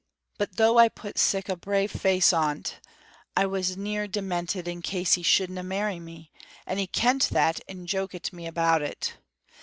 "But 0.39 0.55
though 0.55 0.79
I 0.79 0.89
put 0.89 1.19
sic 1.19 1.47
a 1.47 1.55
brave 1.55 1.91
face 1.91 2.33
on't, 2.33 2.79
I 3.37 3.45
was 3.45 3.77
near 3.77 4.07
demented 4.07 4.67
in 4.67 4.81
case 4.81 5.13
he 5.13 5.21
shouldna 5.21 5.61
marry 5.61 5.99
me, 5.99 6.31
and 6.65 6.79
he 6.79 6.87
kent 6.87 7.29
that 7.33 7.59
and 7.69 7.87
jokit 7.87 8.33
me 8.33 8.47
about 8.47 8.81
it. 8.81 9.13